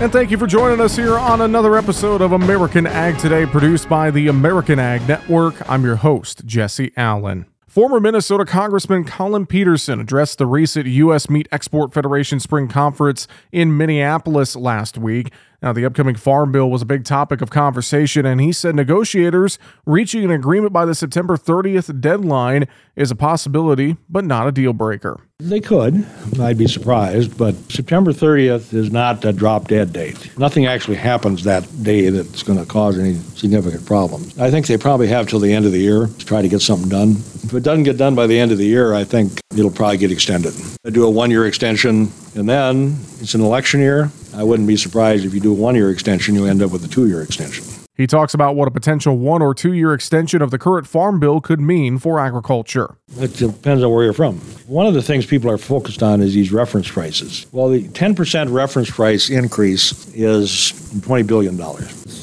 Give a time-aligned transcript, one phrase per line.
[0.00, 3.88] And thank you for joining us here on another episode of American Ag Today, produced
[3.88, 5.68] by the American Ag Network.
[5.68, 7.46] I'm your host, Jesse Allen.
[7.66, 11.28] Former Minnesota Congressman Collin Peterson addressed the recent U.S.
[11.28, 15.32] Meat Export Federation Spring Conference in Minneapolis last week.
[15.60, 19.58] Now, the upcoming farm bill was a big topic of conversation, and he said negotiators
[19.86, 24.72] reaching an agreement by the September 30th deadline is a possibility, but not a deal
[24.72, 25.20] breaker.
[25.40, 26.06] They could.
[26.40, 30.36] I'd be surprised, but September 30th is not a drop dead date.
[30.38, 34.38] Nothing actually happens that day that's going to cause any significant problems.
[34.38, 36.60] I think they probably have till the end of the year to try to get
[36.60, 37.10] something done.
[37.42, 39.98] If it doesn't get done by the end of the year, I think it'll probably
[39.98, 40.54] get extended.
[40.84, 44.10] I do a one year extension, and then it's an election year.
[44.38, 46.84] I wouldn't be surprised if you do a one year extension, you end up with
[46.84, 47.64] a two year extension.
[47.96, 51.18] He talks about what a potential one or two year extension of the current farm
[51.18, 52.94] bill could mean for agriculture.
[53.18, 54.36] It depends on where you're from.
[54.68, 57.46] One of the things people are focused on is these reference prices.
[57.50, 60.70] Well, the 10% reference price increase is
[61.00, 61.56] $20 billion.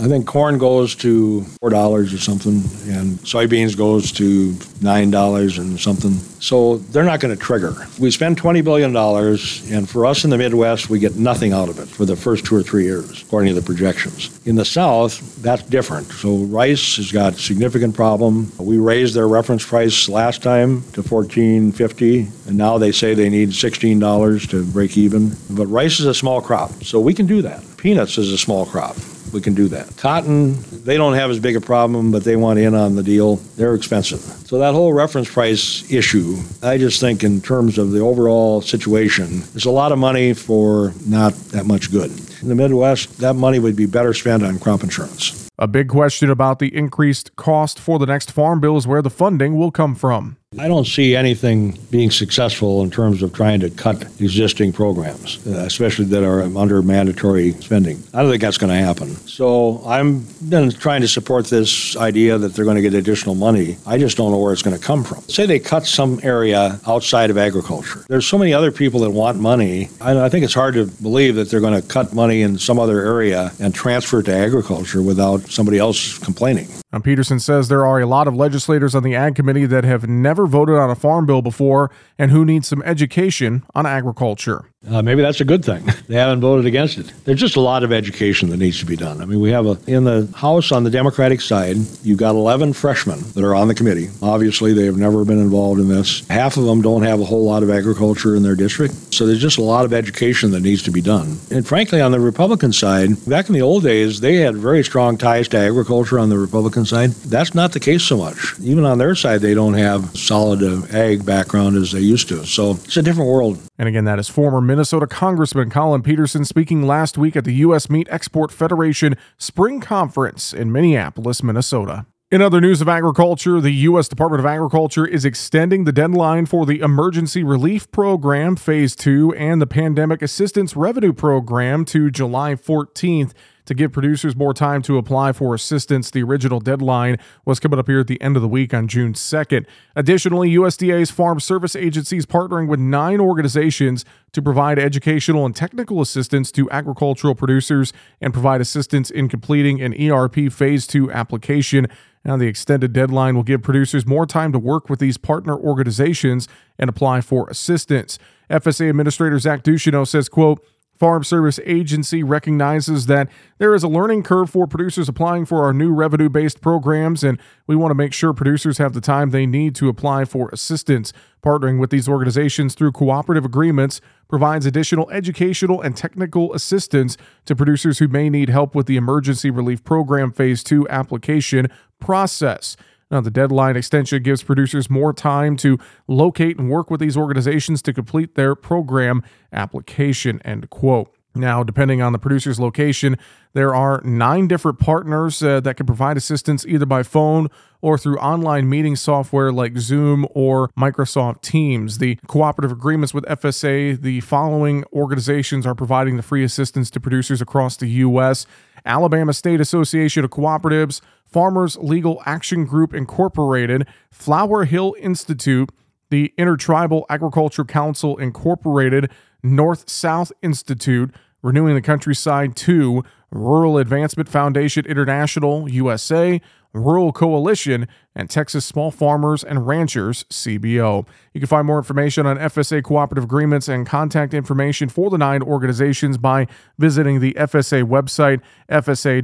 [0.00, 2.56] I think corn goes to $4 or something,
[2.92, 6.12] and soybeans goes to $9 and something.
[6.40, 7.74] So they're not going to trigger.
[7.98, 11.78] We spend $20 billion, and for us in the Midwest, we get nothing out of
[11.78, 14.38] it for the first two or three years, according to the projections.
[14.46, 16.06] In the South, that's different.
[16.08, 18.52] So rice has got significant problem.
[18.58, 23.50] We raised their reference price last time to 14.50, and now they say they need
[23.50, 25.32] $16 to break even.
[25.50, 27.64] But rice is a small crop, so we can do that.
[27.76, 28.96] Peanuts is a small crop
[29.32, 29.96] we can do that.
[29.96, 33.36] Cotton, they don't have as big a problem, but they want in on the deal.
[33.56, 34.20] They're expensive.
[34.20, 39.40] So that whole reference price issue, I just think in terms of the overall situation,
[39.52, 42.10] there's a lot of money for not that much good.
[42.42, 45.48] In the Midwest, that money would be better spent on crop insurance.
[45.58, 49.08] A big question about the increased cost for the next farm bill is where the
[49.08, 50.36] funding will come from.
[50.58, 55.50] I don't see anything being successful in terms of trying to cut existing programs, uh,
[55.60, 58.02] especially that are under mandatory spending.
[58.14, 59.08] I don't think that's going to happen.
[59.26, 63.76] So I'm then trying to support this idea that they're going to get additional money.
[63.86, 65.20] I just don't know where it's going to come from.
[65.28, 68.04] Say they cut some area outside of agriculture.
[68.08, 69.90] There's so many other people that want money.
[70.00, 73.04] I think it's hard to believe that they're going to cut money in some other
[73.04, 76.68] area and transfer it to agriculture without somebody else complaining.
[77.02, 80.46] Peterson says there are a lot of legislators on the Ag Committee that have never
[80.46, 84.70] voted on a farm bill before and who need some education on agriculture.
[84.88, 85.84] Uh, maybe that's a good thing.
[86.06, 87.12] They haven't voted against it.
[87.24, 89.20] There's just a lot of education that needs to be done.
[89.20, 92.74] I mean, we have a in the House on the Democratic side, you've got 11
[92.74, 94.08] freshmen that are on the committee.
[94.22, 96.24] Obviously, they have never been involved in this.
[96.28, 98.94] Half of them don't have a whole lot of agriculture in their district.
[99.12, 101.38] So there's just a lot of education that needs to be done.
[101.50, 105.18] And frankly, on the Republican side, back in the old days, they had very strong
[105.18, 107.10] ties to agriculture on the Republican side.
[107.10, 108.54] That's not the case so much.
[108.60, 112.46] Even on their side, they don't have solid uh, ag background as they used to.
[112.46, 113.58] So it's a different world.
[113.78, 117.90] And again, that is former Minnesota Congressman Collin Peterson speaking last week at the U.S.
[117.90, 122.06] Meat Export Federation Spring Conference in Minneapolis, Minnesota.
[122.28, 124.08] In other news of agriculture, the U.S.
[124.08, 129.62] Department of Agriculture is extending the deadline for the Emergency Relief Program Phase 2 and
[129.62, 133.32] the Pandemic Assistance Revenue Program to July 14th
[133.66, 136.10] to give producers more time to apply for assistance.
[136.10, 139.12] The original deadline was coming up here at the end of the week on June
[139.12, 139.66] 2nd.
[139.94, 146.00] Additionally, USDA's Farm Service Agency is partnering with nine organizations to provide educational and technical
[146.00, 151.86] assistance to agricultural producers and provide assistance in completing an ERP Phase 2 application.
[152.24, 156.48] Now, the extended deadline will give producers more time to work with these partner organizations
[156.78, 158.18] and apply for assistance.
[158.50, 160.64] FSA Administrator Zach Ducheneaux says, quote,
[160.98, 165.72] Farm Service Agency recognizes that there is a learning curve for producers applying for our
[165.72, 169.46] new revenue based programs, and we want to make sure producers have the time they
[169.46, 171.12] need to apply for assistance.
[171.44, 177.98] Partnering with these organizations through cooperative agreements provides additional educational and technical assistance to producers
[177.98, 181.68] who may need help with the Emergency Relief Program Phase 2 application
[182.00, 182.76] process.
[183.10, 185.78] Now, the deadline extension gives producers more time to
[186.08, 189.22] locate and work with these organizations to complete their program
[189.52, 190.40] application.
[190.44, 191.12] End quote.
[191.36, 193.16] Now, depending on the producer's location,
[193.52, 197.48] there are nine different partners uh, that can provide assistance either by phone
[197.82, 201.98] or through online meeting software like Zoom or Microsoft Teams.
[201.98, 207.40] The cooperative agreements with FSA, the following organizations are providing the free assistance to producers
[207.40, 208.46] across the U.S.
[208.86, 215.70] Alabama State Association of Cooperatives, Farmers Legal Action Group Incorporated, Flower Hill Institute,
[216.10, 219.10] the Intertribal Agriculture Council Incorporated,
[219.42, 226.40] North South Institute, Renewing the Countryside 2, Rural Advancement Foundation International, USA,
[226.84, 231.06] Rural Coalition, and Texas Small Farmers and Ranchers, CBO.
[231.32, 235.42] You can find more information on FSA cooperative agreements and contact information for the nine
[235.42, 236.46] organizations by
[236.78, 238.40] visiting the FSA website,
[238.70, 239.20] fsa.usda.gov,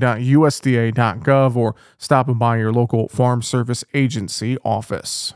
[1.56, 5.34] or stopping by your local Farm Service Agency office.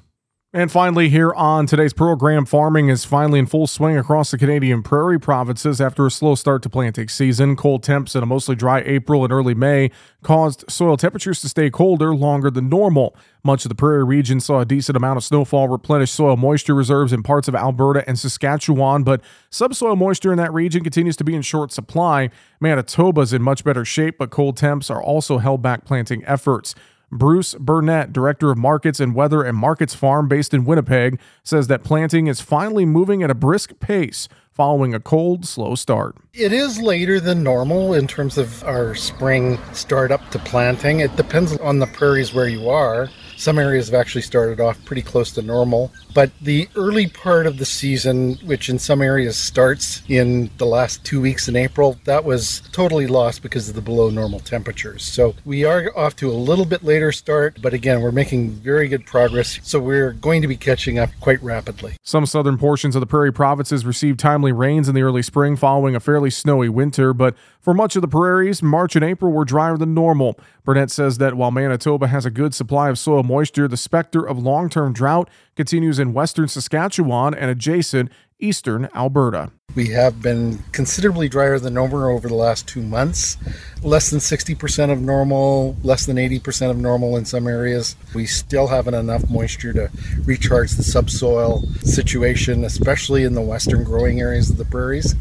[0.56, 4.82] And finally, here on today's program, farming is finally in full swing across the Canadian
[4.82, 7.56] prairie provinces after a slow start to planting season.
[7.56, 9.90] Cold temps and a mostly dry April and early May
[10.22, 13.14] caused soil temperatures to stay colder longer than normal.
[13.44, 17.12] Much of the prairie region saw a decent amount of snowfall replenish soil moisture reserves
[17.12, 19.20] in parts of Alberta and Saskatchewan, but
[19.50, 22.30] subsoil moisture in that region continues to be in short supply.
[22.60, 26.74] Manitoba is in much better shape, but cold temps are also held back planting efforts.
[27.12, 32.26] Bruce Burnett, Director of Markets and Weather at MarketsFarm based in Winnipeg, says that planting
[32.26, 36.16] is finally moving at a brisk pace following a cold, slow start.
[36.32, 41.00] It is later than normal in terms of our spring start up to planting.
[41.00, 43.08] It depends on the prairies where you are.
[43.36, 47.58] Some areas have actually started off pretty close to normal, but the early part of
[47.58, 52.24] the season, which in some areas starts in the last two weeks in April, that
[52.24, 55.04] was totally lost because of the below normal temperatures.
[55.04, 58.88] So we are off to a little bit later start, but again, we're making very
[58.88, 59.58] good progress.
[59.62, 61.96] So we're going to be catching up quite rapidly.
[62.02, 65.94] Some southern portions of the prairie provinces received timely rains in the early spring following
[65.94, 69.76] a fairly snowy winter, but for much of the prairies, March and April were drier
[69.76, 70.38] than normal.
[70.64, 74.38] Burnett says that while Manitoba has a good supply of soil moisture, the specter of
[74.38, 79.50] long term drought continues in western Saskatchewan and adjacent eastern Alberta.
[79.74, 83.36] We have been considerably drier than normal over the last two months.
[83.82, 87.94] Less than 60% of normal, less than 80% of normal in some areas.
[88.14, 89.90] We still haven't enough moisture to
[90.24, 95.14] recharge the subsoil situation, especially in the western growing areas of the prairies.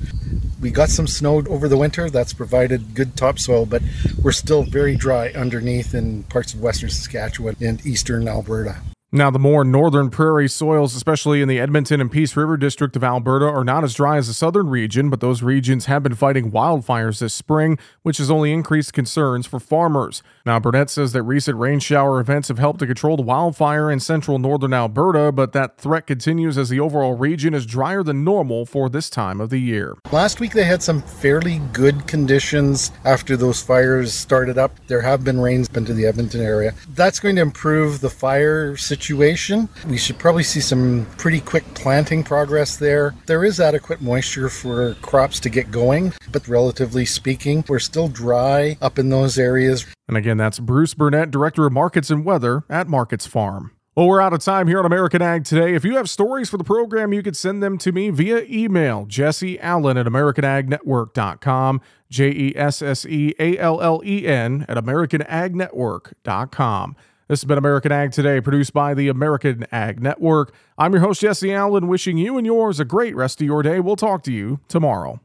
[0.59, 3.81] We got some snow over the winter that's provided good topsoil, but
[4.21, 8.77] we're still very dry underneath in parts of western Saskatchewan and eastern Alberta.
[9.15, 13.03] Now, the more northern prairie soils, especially in the Edmonton and Peace River district of
[13.05, 16.51] Alberta, are not as dry as the southern region, but those regions have been fighting
[16.51, 20.21] wildfires this spring, which has only increased concerns for farmers.
[20.45, 24.01] Now, Burnett says that recent rain shower events have helped to control the wildfire in
[24.01, 28.65] central northern Alberta, but that threat continues as the overall region is drier than normal
[28.65, 29.95] for this time of the year.
[30.11, 34.77] Last week, they had some fairly good conditions after those fires started up.
[34.87, 36.73] There have been rains into the Edmonton area.
[36.89, 39.69] That's going to improve the fire situation situation.
[39.87, 43.13] We should probably see some pretty quick planting progress there.
[43.27, 48.79] There is adequate moisture for crops to get going, but relatively speaking, we're still dry
[48.81, 49.85] up in those areas.
[50.07, 53.69] And again, that's Bruce Burnett, Director of Markets and Weather at MarketsFarm.
[53.95, 55.75] Well, we're out of time here on American Ag today.
[55.75, 59.05] If you have stories for the program, you could send them to me via email,
[59.05, 64.77] Jesse Allen at AmericanAgNetwork.com, J E S S E A L L E N at
[64.77, 66.95] AmericanAgNetwork.com.
[67.27, 70.53] This has been American Ag Today, produced by the American Ag Network.
[70.77, 73.79] I'm your host, Jesse Allen, wishing you and yours a great rest of your day.
[73.79, 75.19] We'll talk to you tomorrow.